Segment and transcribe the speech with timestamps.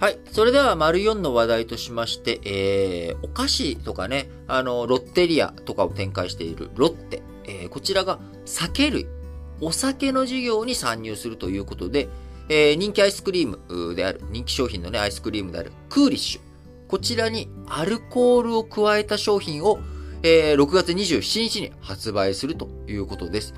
[0.00, 0.18] はい。
[0.30, 7.20] それでは、丸4の話題としまして、えー、お菓子とかね、あの、ロッテリアとかを展開しているロッテ。
[7.46, 9.08] えー、こちらが酒類、
[9.60, 12.08] お酒の事業に参入するということで、
[12.48, 16.40] えー、人気アイスクリームである、人気商品のね、アイスクリームである、クーリッシュ。
[16.86, 19.80] こちらにアルコールを加えた商品を、
[20.22, 23.52] えー、6月27日に発売するということです。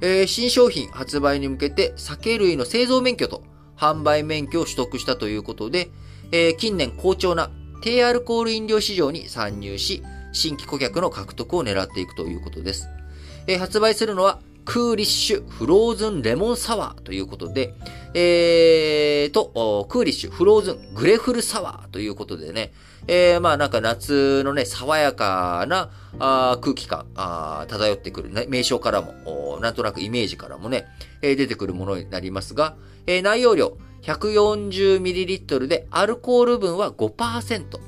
[0.00, 3.42] えー、新商品発売に向けて酒類の製造免許と
[3.84, 5.90] 販売免許を取得したということで、
[6.32, 7.50] えー、近年好調な
[7.82, 10.02] 低アルコール飲料市場に参入し、
[10.32, 12.88] 新規顧客の獲得を狙っていくということです。
[13.46, 17.74] えー、発売するのは、クーリッシュフローズンレモンサワーということで、
[18.14, 22.72] えーと、クーリッシュフローズングレフルサワーということでね、
[23.06, 30.86] えー、まあなんか夏のね、爽やかなあ空気感あ漂ってくる、ね、名称からも、なんとなくイメージからもね、
[31.20, 32.76] えー、出てくるものになりますが、
[33.06, 37.78] えー、内容量 140ml でアルコール分は5%、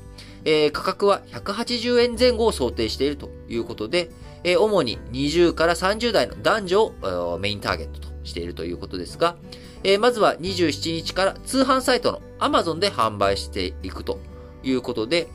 [0.45, 4.09] えー、価格は180円前後を想定しているということで、
[4.47, 9.35] え、主に20から30代の男女をメインターゲットとしているということですが、
[9.83, 14.19] え、まずは27日から通販サイトの Amazon で販売していくと
[14.63, 15.27] いうことで、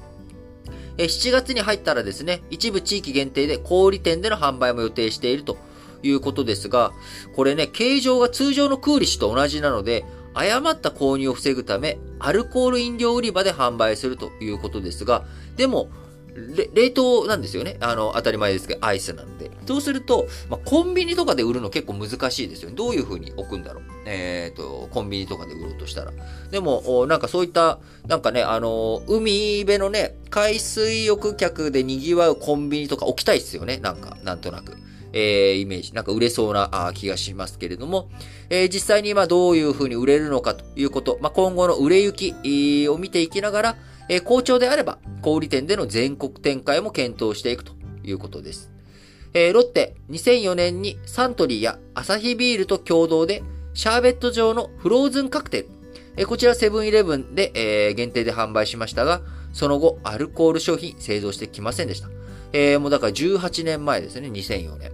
[0.97, 5.59] え7月に入ったらですね、一部地域限定で小売店での販売も予定していると
[6.03, 6.93] いうことですが、
[7.37, 15.27] これね、形状が通常のクーリッシュと同じなので、誤った購入を防ぐため、アルコール飲料売り場で販売するということですが、
[15.57, 15.91] でも、
[16.35, 17.77] 冷凍なんですよね。
[17.81, 19.51] あの、当たり前ですけど、アイスなんで。
[19.67, 22.77] そうすると、まあ、コンビニとかで売るの結構難しいですよね。
[22.77, 23.83] どういう風に置くんだろう。
[24.07, 26.13] えっ、ー、と、コンビニとかで売ろうとしたら。
[26.51, 33.79] でも、なんかそういった、なんかね、あの、海辺のね、海水浴客で賑わうコンビニとか置きたいですよね。
[33.79, 34.77] なんか、なんとなく。
[35.13, 38.09] えー、イメージ、なんか売れそうな気がしますけれども、
[38.49, 43.77] えー、実際に今どういう風に売れるのかということ、まあ、今後の売れ行きを見ていきながら、
[44.13, 47.73] えー、好調であれば、小売店での全国展開も検討していくと
[48.05, 48.71] いうことです。
[49.33, 53.43] えー、ロッテ、2004年にサントリーやアサヒビールと共同で、
[53.73, 55.69] シャーベット状のフローズンカクテル、
[56.19, 59.23] えー、こちらセブンイレブンで、えー、限定で販売しましたが、
[59.55, 62.11] その後、アルコール商品製造してきませんでした。
[62.53, 64.93] えー、もうだから18年前ですね、2004年。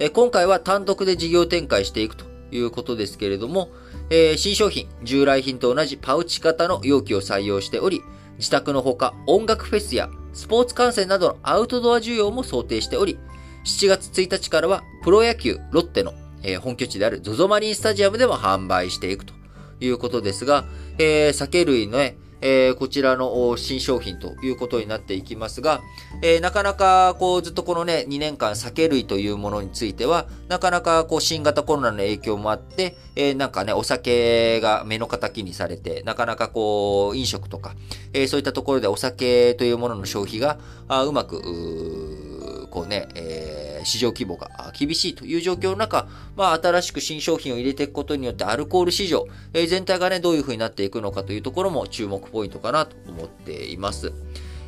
[0.00, 3.68] え、今回は単独で事業展開していくということですけれども、
[4.14, 8.02] えー、新商品、従来品と同じパウチ型の容器を採用しており、
[8.36, 13.18] 自宅のほか音楽フェスやスポーツ観戦などのアウトドア需要も想定しており、
[13.64, 16.12] 7月1日からはプロ野球ロッテの、
[16.42, 19.32] えー、本拠地である ZOZO マリンスタジアムでも販売していくと
[19.80, 20.66] いうことですが、
[20.98, 25.80] えー、酒類のね、えー、こちらの新商品ということになっていきますが、
[26.22, 37.74] えー、なかなかこうずっとこのね、2年間酒類というものについては、なかなかこう新型コロナの影響もあって、えー、なんかね、お酒が目の敵にされて、なかなかこう飲食とか、
[38.12, 40.58] えそういったところでお酒というものの消費が
[40.88, 54.12] あうまく、こうね、えー、市場規模が厳しいという状況の中、まあ、新しく新商品を入れていくことによって、アルコール市場、え、全体がね、どういう風になっていくのかというところも注目ポイントかなと思っています。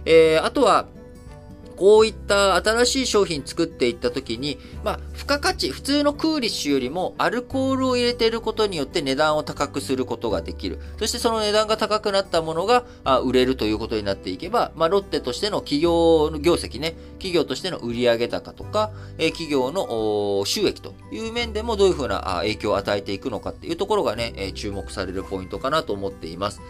[0.04, 0.86] えー、あとは、
[1.76, 10.78] こういった新しい商品作っていった時に、まあ、付加価値、普通のクーリッシュよりもアルコールを入れていることによって値段を高くすることができる。
[10.98, 12.84] そしてその値段が高くなったものが
[13.24, 26.60] 売れるということになっていけば、まあ、ロッテとしての企業の業績ね、企業としての売上高とか、え企業の収益という面でもどういうふうな影響を与えていくのかっていうところがね、注目されるポイントかなと思っています。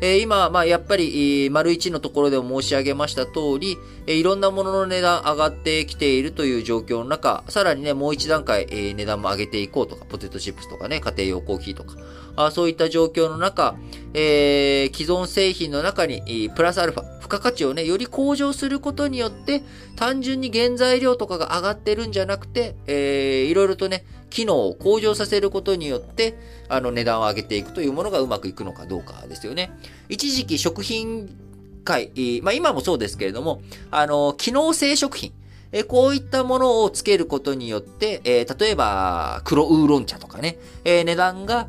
[0.00, 11.96] え今、まあ、やっぱり、丸1のところでも申し上げました通り、えいろんなものの値段上がってきているという状況の中、さらにね、もう一段階、え値段も上げていこうとか、ポテトチップスとかね、家庭用コーヒーとか、
[12.36, 13.76] あそういった状況の中、
[14.12, 19.62] えー、既存製品の中に、プラスアルファ、付加価値をね、より向上することによって、
[19.96, 24.04] 単純に原材料とかが上がってるんじゃなくて、えー、いろいろとね、
[24.34, 26.34] 機能を向上させることによって、
[26.68, 29.70] あの、値段を上げていくというものがうまくいくのかどうかですよね。
[30.08, 31.30] 一時期食品
[31.84, 32.10] 界、
[32.42, 35.32] まあ今もそうですけれども、あの、機能性食品、
[35.70, 41.68] えこういったものをつけることによって、えー、例えば、黒ウーロン茶とかね、えー、値段が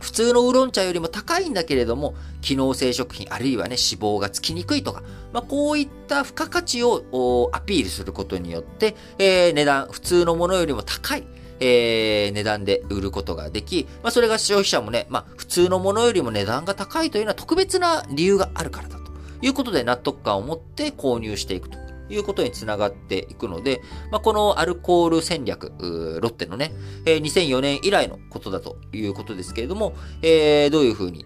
[0.00, 5.02] 普通のウーロン茶よりも高いんだけれども、機能性食品、あるいはね、脂肪がつきにくいとか、
[5.34, 11.24] まあ、こういった付加価値をアピールすることによって、えー、値段、普通のものよりも高い、
[11.60, 19.12] えー、値段で売ることができ、まあ、それが消費者もね、まあ、普通のものよりも値段が高いというのは特別な理由があるからだと
[19.42, 23.80] いうことで納得感を持って購入していくということにつながっていくので、
[24.10, 25.72] まあ、このアルコール戦略、
[26.20, 26.72] ロッテのね、
[27.06, 31.24] え、2004年以来のことだということですけれども、えー、どういうふうに、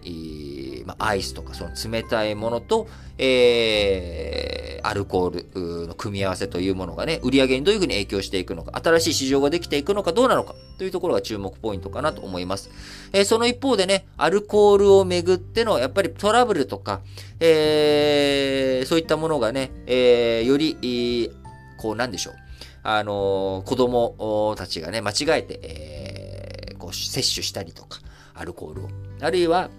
[0.89, 2.87] まあ、アイスとかその冷たいものと、
[3.19, 12.71] えー、アルコールの組み合わせというものがね、売り上げにどういうふうに影響していくのか、新しい市場ができていくのかどうなのかというところが注目ポイントかなと思います。
[13.13, 17.01] えー、その一方でね、アルコールをめぐってのやっぱりトラブルとか、
[17.39, 21.29] えー、そういったものがね、えー、より、
[21.77, 22.33] こうなんでしょう。
[22.81, 27.99] あの子供たちがね、間違えて、えー、こう摂取したりとか、
[28.33, 28.89] アルコールを。
[29.21, 29.69] あるいは、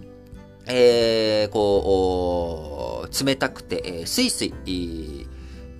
[0.73, 5.27] えー、こう、冷たくて、えー、スイスイ、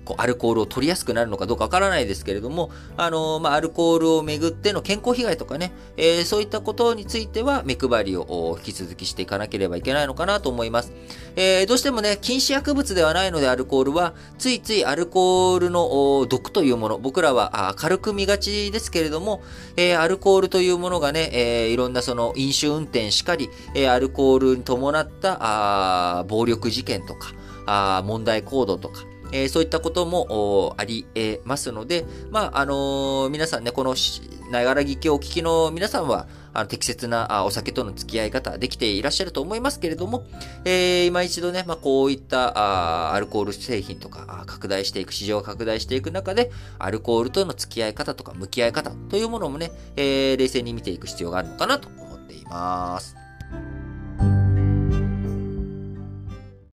[0.05, 10.93] こうアルコールを取りやすくなるのかどうかわからないですけれども、あのまあ、アルコールをめぐっての健康被害とかね、えー、そういったことについては目配りを引き続きしていかなければいけないのかなと思います。
[11.35, 19.41] えー、どうしてもね、禁止薬物ではないのでアルコールは、ついついアルコールの毒というもの、僕らは軽く見がちですけれども、
[19.77, 25.37] えー、アルコールというものがね、えー、いろんなその飲酒運転しかり、えー、アルコールに伴った
[26.19, 27.31] あ暴力事件とか、
[27.65, 33.95] あ問題行動とか、えー、そういったこともあり得ますので、まあ、あのー、皆さんね、この
[34.51, 40.25] ながら聞きをお聞きの皆さんは、あの適切なお酒との付き合い方できていらっしゃると思いますけれども、
[40.65, 53.20] えー、今一度ね、まあ、こういったあアルコール製品とか拡大していく、市場が拡大していく中で、アルコールとの付き合い方とか向き合い方というものもね、えー、冷静に見ていく必要があるのかなと思っています。